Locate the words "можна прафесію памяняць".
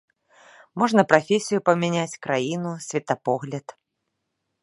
0.83-2.19